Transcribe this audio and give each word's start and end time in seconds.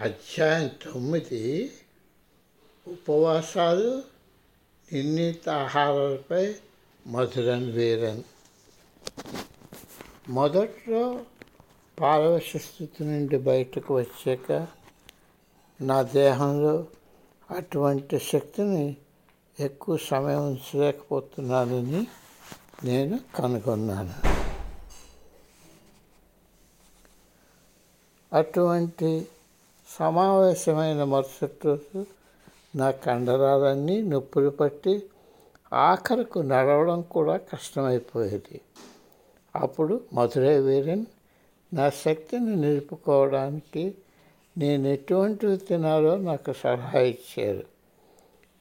అధ్యాయం 0.00 0.70
తొమ్మిది 0.92 1.72
ఉపవాసాలు 2.88 4.02
నిర్ణీత 4.92 5.48
ఆహారాలపై 5.48 6.54
మధురన్ 7.06 7.72
వీరన్. 7.72 8.22
మొదట్లో 10.28 11.24
పారవశ 12.00 12.56
స్థితి 12.56 13.04
నుండి 13.04 13.38
బయటకు 13.38 13.96
వచ్చాక 13.96 14.66
నా 15.80 16.02
దేహంలో 16.02 16.86
అటువంటి 17.50 18.18
శక్తిని 18.18 18.96
ఎక్కువ 19.60 19.96
సమయం 19.96 20.46
ఉంచలేకపోతున్నానని 20.46 22.06
నేను 22.84 23.20
కనుగొన్నాను. 23.34 24.14
అటువంటి 28.36 29.26
సమావేశమైన 29.88 31.04
మరుసటి 31.04 31.66
రోజు 31.66 32.06
నా 32.76 32.90
కండరాలన్నీ 32.90 34.02
నొప్పులు 34.02 34.50
పట్టి 34.50 35.02
ఆఖరకు 35.72 36.38
నడవడం 36.38 37.02
కూడా 37.02 37.36
కష్టమైపోయేది. 37.36 38.60
అప్పుడు 39.56 40.00
మధురై 40.12 40.58
వీరన్ 40.58 41.06
నా 41.74 41.90
శక్తిని 41.90 42.56
నిలుపుకోవడానికి 42.56 43.94
నేను 44.58 44.88
ఎటువంటివి 44.88 45.56
తినాలో 45.56 46.16
నాకు 46.16 46.52
సలహా 46.52 47.00
ఇచ్చారు? 47.00 47.64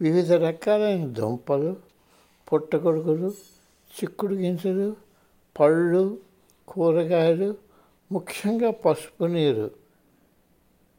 వివిధ 0.00 0.32
రకాలైన 0.32 1.06
దుంపలు 1.06 1.76
పుట్టగొడుగులు 2.52 3.30
చిక్కుడు 3.90 4.34
గింజలు 4.34 4.96
పళ్ళు 5.60 6.18
కూరగాయలు 6.68 7.54
ముఖ్యంగా 8.12 8.70
పసుపు 8.70 9.24
నీరు. 9.24 9.70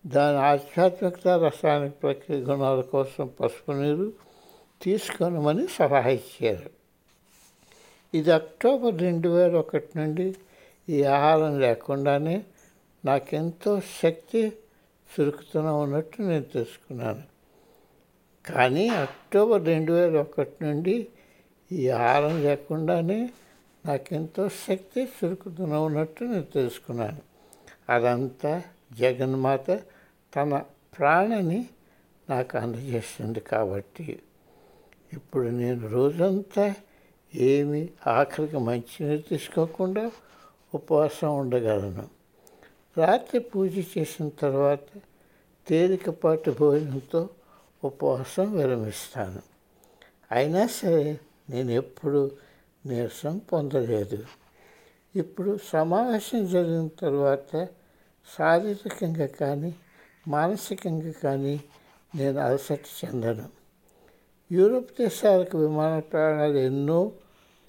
దాని 0.07 0.37
ఆధ్యాత్మికత 0.37 1.27
రసాయనిక 1.27 1.93
ప్రక్రియ 2.01 2.39
గుణాల 2.39 2.81
కోసం 2.81 3.31
పసుపు 3.39 3.71
నీరు 3.71 4.13
తీసుకొనమని 4.81 5.67
సలహా 5.67 6.09
ఇచ్చారు. 6.09 6.69
ఇది 8.13 8.31
అక్టోబర్ 8.31 9.01
రెండు 9.01 9.29
వేల 9.29 9.55
ఒకటి 9.55 9.99
నుండి 9.99 10.35
ఈ 10.89 11.03
ఆహారం 11.03 11.59
లేకుండానే 11.59 12.43
నాకెంతో 13.05 13.81
శక్తి 14.01 14.51
చురుకుతూనే 15.13 15.69
ఉన్నట్టు 15.69 16.21
నేను 16.21 16.43
తెలుసుకున్నాను. 16.43 17.23
కానీ 18.45 18.87
అక్టోబర్ 18.87 19.65
రెండు 19.65 19.93
వేల 19.93 20.17
ఒకటి 20.17 20.65
నుండి 20.65 21.07
ఈ 21.71 21.89
ఆహారం 21.89 22.43
లేకుండానే 22.43 23.29
నాకెంతో 23.85 24.49
శక్తి 24.49 25.03
చురుకుతూనే 25.03 25.75
ఉన్నట్టు 25.75 26.23
నేను 26.23 26.43
తెలుసుకున్నాను. 26.43 27.21
అదంతా 27.89 28.63
జగన్మాత 28.93 29.79
తన 30.35 30.63
ప్రాణని 30.99 31.69
నాకు 32.29 32.57
అందజేస్తుంది 32.57 33.39
కాబట్టి 33.39 34.19
ఇప్పుడు 35.13 35.47
నేను 35.47 35.89
రోజంతా 35.89 36.75
ఏమి 37.35 37.89
ఆఖరికి 38.07 38.57
మంచినీరు 38.57 39.21
తీసుకోకుండా 39.21 40.11
ఉపవాసం 40.73 41.37
ఉండగలను. 41.37 42.07
రాత్రి 42.97 43.39
పూజ 43.39 43.77
చేసిన 43.77 44.29
తర్వాత 44.29 44.99
తేలికపాటి 45.67 46.51
భోజనంతో 46.51 47.29
ఉపవాసం 47.83 48.57
విరమిస్తాను. 48.57 49.41
అయినా 50.31 50.67
సరే 50.67 51.19
నేను 51.49 51.71
ఎప్పుడు 51.71 52.31
నీరసం 52.85 53.37
పొందలేదు. 53.37 54.25
ఇప్పుడు 55.15 55.59
సమావేశం 55.63 56.45
జరిగిన 56.45 56.87
తర్వాత 56.87 57.67
శారీరకంగా 58.37 59.27
కానీ 59.27 59.75
మానసికంగా 60.27 61.11
కానీ 61.23 61.63
నేను 62.15 62.39
అలసట 62.39 62.79
చెందను. 63.05 63.49
యూరోప్ 64.51 64.91
దేశాలకు 64.99 65.57
విమాన 65.57 65.99
ప్రయాణాలు 65.99 66.57
ఎన్నో 66.57 67.11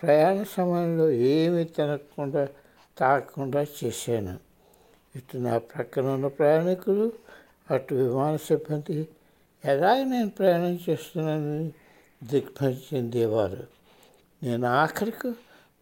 ప్రయాణ 0.03 0.43
సమయంలో 0.43 1.11
ఏమీ 1.11 1.65
తినకుండా 1.65 2.49
తాగకుండా 2.99 3.67
చేశాను. 3.85 4.39
ఇటు 5.17 5.37
నా 5.37 5.59
ప్రక్కన 5.59 6.07
ఉన్న 6.07 6.27
ప్రయాణికులు 6.27 7.13
అటు 7.71 7.95
విమాన 7.95 8.37
సిబ్బంది 8.37 9.09
ఎలా 9.65 10.05
నేను 10.05 10.31
ప్రయాణం 10.31 10.79
చేస్తున్నానని 10.91 11.73
దిగ్భ్రమ 12.25 12.75
చెందేవారు 12.95 13.67
నేను 14.43 14.67
ఆఖరికి 14.67 15.33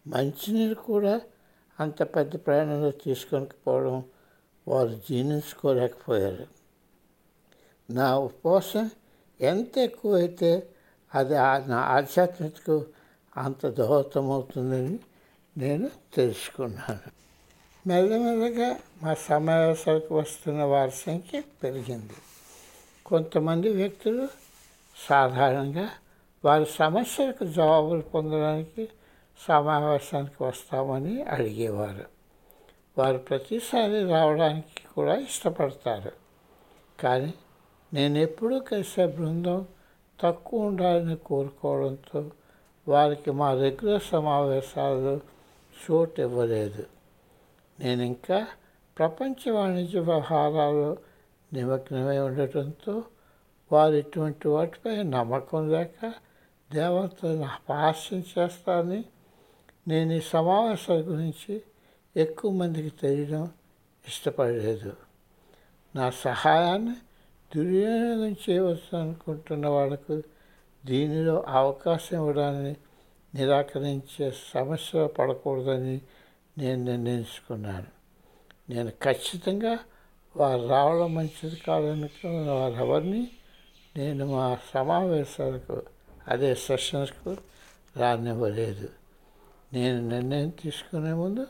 మంచినీరు 0.07 0.75
కూడా 0.75 1.21
అంత 1.79 2.03
పెద్ద 2.03 2.35
ప్రయాణంలో 2.35 2.91
తీసుకొనిపోవడం 2.91 4.03
వారు 4.67 4.99
జీర్ణించుకోలేకపోయారు. 5.09 6.47
నా 7.89 8.17
ఉపవాసం 8.17 8.89
ఎంత 9.41 9.77
ఎక్కువైతే 9.77 10.67
అది 11.15 11.33
నా 11.69 11.77
ఆధ్యాత్మికకు 11.77 12.85
అంత 13.37 13.67
దోహదమవుతుందని 13.67 14.99
నేను 15.57 15.89
తెలుసుకున్నాను. 16.13 17.11
మెల్లమెల్లగా 17.87 18.79
మా 19.03 19.13
సమావేశాలకు 19.13 20.17
వస్తున్న 20.17 20.63
వారి 20.63 20.91
సంఖ్య 20.91 21.41
పెరిగింది. 21.63 22.13
కొంతమంది 23.05 23.69
వ్యక్తులు 23.69 24.27
సాధారణంగా 25.09 25.89
వారి 26.45 26.65
సమస్యలకు 26.65 27.45
జవాబులు 27.45 28.01
పొందడానికి 28.01 28.89
సమావేశానికి 29.47 30.43
వస్తామని 30.43 31.23
అడిగేవారు. 31.23 32.05
వారు 32.97 33.17
ప్రతిసారి 33.17 34.03
రావడానికి 34.03 34.93
కూడా 34.95 35.15
ఇష్టపడతారు. 35.15 36.11
కానీ 37.03 37.33
నేను 37.93 38.17
ఎప్పుడూ 38.17 38.59
కలిసే 38.59 39.05
బృందం 39.05 39.65
తక్కువ 40.21 40.61
ఉండాలని 40.61 41.15
కోరుకోవడంతో 41.15 42.31
వారికి 42.87 43.31
మా 43.31 43.53
రెగ్యులర్ 43.53 44.03
సమావేశాల్లో 44.03 45.19
చోటు 45.75 46.21
ఇవ్వలేదు. 46.21 46.85
నేను 47.79 48.01
ఇంకా 48.01 48.47
ప్రపంచ 48.97 49.49
వాణిజ్య 49.49 49.99
వ్యవహారాల్లో 49.99 50.97
నిమగ్నమై 51.53 52.17
ఉండటంతో 52.17 53.03
వారు 53.71 53.93
ఇటువంటి 53.93 54.47
వాటిపై 54.47 55.03
నమ్మకం 55.03 55.71
లేక 55.71 56.13
దేవతలను 56.71 57.43
అపహాస్యం 57.43 58.23
చేస్తారని 58.39 59.05
నేను 59.87 60.13
ఈ 60.13 60.21
సమావేశాల 60.21 60.97
గురించి 60.97 61.61
ఎక్కువ 62.17 62.51
మందికి 62.51 62.89
తెలియడం 62.89 63.51
ఇష్టపడలేదు. 64.07 64.93
నా 65.95 66.09
సహాయాన్ని 66.09 66.95
దుర్వినియోగం 67.55 68.35
చేయవచ్చు 68.49 68.97
అనుకుంటున్న 68.97 69.67
వాళ్ళకు 69.67 70.23
దీనిలో 70.85 71.43
అవకాశం 71.47 72.17
ఇవ్వడాన్ని 72.17 72.75
నిరాకరించే 73.35 74.33
సమస్య 74.53 75.07
పడకూడదని 75.07 76.01
నేను 76.57 76.83
నిర్ణయించుకున్నాను. 76.83 77.85
నేను 78.69 78.91
ఖచ్చితంగా 79.01 79.79
వారు 80.37 80.67
రావడం 80.67 81.13
మంచిది 81.13 81.55
కాదనుకున్న 81.55 82.51
వారెవరిని 82.51 83.31
నేను 83.97 84.31
మా 84.31 84.57
సమావేశాలకు 84.73 85.83
అదే 86.27 86.55
సెషన్స్కు 86.55 87.37
రానివ్వలేదు. 87.97 88.89
నేను 89.73 90.09
నిర్ణయం 90.09 90.49
తీసుకునే 90.49 91.13
ముందు 91.13 91.47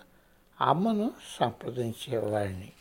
అమ్మను 0.62 1.12
సంప్రదించేవాడిని. 1.40 2.72